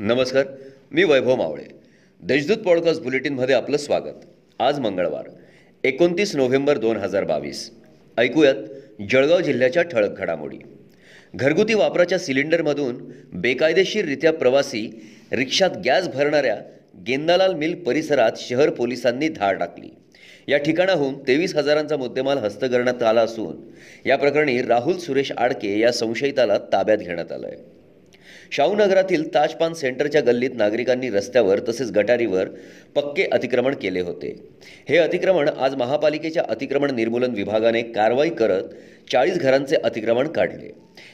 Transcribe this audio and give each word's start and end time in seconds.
नमस्कार 0.00 0.44
मी 0.92 1.04
वैभव 1.04 1.34
मावळे. 1.36 1.64
देशदूत 2.22 2.56
पॉडकास्ट 2.56 3.02
बुलेटिनमध्ये 3.02 3.54
आपलं 3.54 3.76
स्वागत. 3.76 4.24
आज 4.58 4.78
मंगळवार 4.78 5.30
एकोणतीस 5.84 6.36
नोव्हेंबर 6.36 6.78
दोन 6.78 6.96
हजार 6.96 7.24
बावीस. 7.24 7.70
ऐकूयात 8.18 8.54
जळगाव 9.10 9.40
जिल्ह्याच्या 9.40 9.82
ठळक 9.82 10.18
घडामोडी. 10.18 10.56
घरगुती 11.34 11.74
वापराच्या 11.74 12.18
सिलेंडरमधून 12.18 13.12
बेकायदेशीररित्या 13.32 14.32
प्रवासी 14.32 15.02
रिक्षात 15.32 15.70
गॅस 15.84 16.08
भरणाऱ्या 16.08 16.56
गेंदालाल 17.06 17.54
मिल 17.54 17.74
परिसरात 17.74 18.32
शहर 18.36 18.70
पोलिसांनी 18.70 19.28
धाड 19.28 19.58
टाकली. 19.58 19.88
या 20.48 20.58
ठिकाणाहून 20.58 21.18
तेवीस 21.18 21.56
हजारांचा 21.56 21.96
मुद्देमाल 21.96 22.38
हस्त 22.38 22.64
करण्यात 22.64 23.02
आला 23.02 23.20
असून 23.20 23.56
या 24.08 24.18
प्रकरणी 24.18 24.62
राहुल 24.62 24.96
सुरेश 24.96 25.32
आडके 25.32 25.78
या 25.78 25.92
संशयिताला 25.92 26.58
ताब्यात 26.58 26.98
घेण्यात 26.98 27.32
आलं 27.32 27.46
आहे 27.46 27.79
शाहूनगरातील 28.52 29.34
ताजपान 29.34 29.74
सेंटरच्या 29.74 30.20
गल्लीत 30.20 30.50
नागरिकांनी 30.54 31.10
रस्त्यावर 31.10 31.60
तसेच 31.68 31.90
गटारीवर 31.90 32.48
पक्के 32.94 33.24
अतिक्रमण 33.32 33.74
केले 33.74 34.00
होते. 34.00 34.34
हे 34.88 34.96
अतिक्रमण 34.96 35.48
आज 35.48 35.74
महापालिकेच्या 35.74 36.42
अतिक्रमण 36.48 36.90
निर्मूलन 36.90 37.34
विभागाने 37.34 37.82
कारवाई 37.82 38.30
करत 38.30 38.62
चाळीस 39.12 39.38
घरांचे 39.38 39.76
अतिक्रमण 39.76 40.28
काढले. 40.28 40.70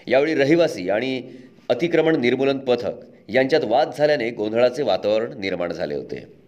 यावेळी 0.07 0.35
रहिवासी 0.35 0.89
आणि 0.91 1.23
अतिक्रमण 1.69 2.21
निर्मूलन 2.21 2.59
पथक 2.59 3.05
यांच्यात 3.29 3.65
वाद 3.65 3.91
झाल्याने 3.99 4.31
गोंधळाचे 4.31 4.83
वातावरण 4.83 5.39
निर्माण 5.41 5.73
झाले 5.73 5.95
होते. 5.95 6.46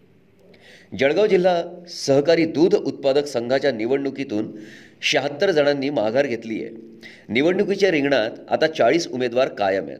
जळगाव 0.99 1.25
जिल्हा 1.25 1.63
सहकारी 1.89 2.45
दूध 2.45 2.75
उत्पादक 2.75 3.25
संघाच्या 3.25 3.71
निवडणुकीतून 3.71 4.51
शहात्तर 5.01 5.51
जणांनी 5.51 5.89
माघार 5.89 6.25
घेतली 6.25 6.63
आहे. 6.63 6.69
निवडणुकीच्या 7.29 7.91
रिंगणात 7.91 8.31
आता 8.49 8.67
चाळीस 8.67 9.07
उमेदवार 9.07 9.47
कायम 9.47 9.87
आहेत. 9.87 9.99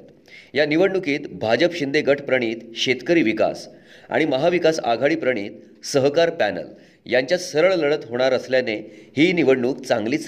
या 0.54 0.66
निवडणुकीत 0.66 1.20
भाजप 1.32 1.76
शिंदे 1.76 2.02
गट 2.02 2.22
प्रणीत 2.22 2.56
शेतकरी 2.76 3.22
विकास 3.22 3.68
आणि 4.10 4.26
महाविकास 4.26 4.80
आघाडी 4.80 5.16
प्रणीत 5.16 5.52
सहकार 5.86 6.30
पॅनल 6.30 6.68
यांच्यात 7.06 7.40
सरळ 7.40 7.74
लढत 7.74 8.06
होणार 8.06 8.34
असल्याने 8.34 8.76
ही 9.18 9.32
निवडणूक 9.34 9.82
चांगलीच 9.82 10.28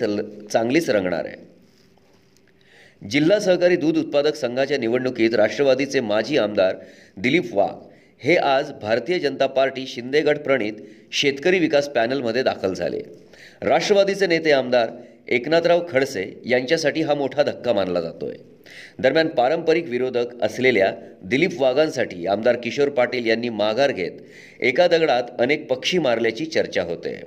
चांगलीच 0.52 0.90
रंगणार 0.90 1.26
आहे. 1.26 1.52
जिल्हा 3.10 3.40
सहकारी 3.40 3.76
दूध 3.76 3.98
उत्पादक 3.98 4.36
संघाच्या 4.36 4.78
निवडणुकीत 4.78 5.34
राष्ट्रवादीचे 5.34 6.00
माजी 6.00 6.38
आमदार 6.38 6.76
दिलीप 7.18 7.54
वाघ 7.54 7.74
हे 8.24 8.36
आज 8.36 8.72
भारतीय 8.72 9.20
जनता 9.20 9.48
पार्टी 9.48 9.88
शिंदेगड 9.88 10.38
प्रणित 10.38 10.74
शेतकरी 11.12 11.60
विकास 11.60 11.90
पॅनलमध्ये 11.90 12.44
दाखल 12.44 12.74
झाले. 12.74 13.00
राष्ट्रवादीचे 13.62 14.28
नेते 14.28 14.52
आमदार 14.52 14.90
एकनाथराव 15.28 15.86
खडसे 15.90 16.42
यांच्यासाठी 16.46 17.02
हा 17.02 17.14
मोठा 17.14 17.44
धक्का 17.44 17.74
मानला 17.74 18.02
जातोय. 18.02 18.34
दरम्यान 19.00 19.28
पारंपरिक 19.28 19.90
विरोधक 19.90 20.42
असलेल्या 20.42 20.94
दिलीप 21.24 21.62
वाघांसाठी 21.62 22.28
आमदार 22.28 22.56
किशोर 22.56 22.90
पाटील 22.90 23.26
यांनी 23.26 23.50
माघार 23.50 23.92
घेत 23.92 24.12
एका 24.60 24.88
दगडात 24.88 25.24
अनेक 25.40 25.68
पक्षी 25.68 25.98
मारल्याची 25.98 26.46
चर्चा 26.46 26.84
होते. 26.84 27.22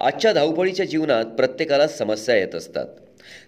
आजच्या 0.00 0.32
धावपळीच्या 0.32 0.86
जीवनात 0.86 1.24
प्रत्येकाला 1.24 1.88
समस्या 1.88 2.36
येत 2.36 2.54
असतात. 2.54 2.86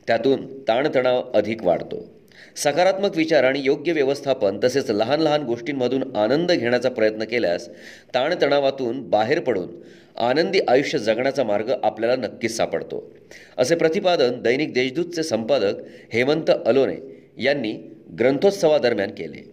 त्यातून 0.07 0.63
ताणतणाव 0.63 1.31
अधिक 1.35 1.63
वाढतो. 1.63 2.20
सकारात्मक 2.57 3.17
विचार 3.17 3.45
आणि 3.45 3.61
योग्य 3.65 3.93
व्यवस्थापन 3.93 4.59
तसेच 4.65 4.91
लहान 4.91 5.21
लहान 5.21 5.43
गोष्टींमधून 5.43 6.17
आनंद 6.17 6.53
घेण्याचा 6.53 6.89
प्रयत्न 6.89 7.25
केल्यास 7.25 7.69
ताणतणावातून 8.15 9.11
बाहेर 9.11 9.41
पडून 9.41 9.69
आनंदी 10.17 10.61
आयुष्य 10.69 10.99
जगण्याचा 10.99 11.45
मार्ग 11.45 11.73
आपल्याला 11.83 12.17
नक्कीच 12.17 12.57
सापडतो. 12.57 13.15
असे 13.59 13.75
प्रतिपादन 13.75 14.43
दैनिक 14.43 14.75
देशदूतचे 14.75 15.23
संपादक 15.23 15.73
हेमंत 16.13 16.51
अलोने 16.67 17.29
यांनी 17.39 17.73
ग्रंथोत्सवादरम्यान 18.19 19.11
केले. 19.11 19.53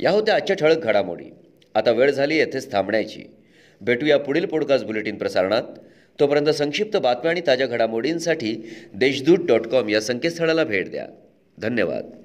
या 0.00 0.10
होत्या 0.10 0.34
आजच्या 0.34 0.56
ठळक 0.56 0.78
घडामोडी. 0.78 1.24
आता 1.74 1.90
वेळ 1.90 2.10
झाली 2.10 2.36
येथेच 2.36 2.72
थांबण्याची. 2.72 3.22
भेटूया 3.80 4.18
पुढील 4.18 4.44
पॉडकास्ट 4.44 4.86
बुलेटिन 4.86 5.16
प्रसारणात. 5.16 5.62
तोपर्यंत 6.20 6.46
संक्षिप्त 6.46 6.96
बातम्या 6.96 7.30
आणि 7.30 7.40
ताज्या 7.46 7.66
घडामोडींसाठी 7.66 8.68
देशदूत 8.94 9.38
डॉट 9.38 9.66
कॉम 9.66 9.88
या 9.88 10.00
संकेतस्थळाला 10.00 10.64
भेट 10.64 10.90
द्या. 10.90 11.06
धन्यवाद. 11.62 12.21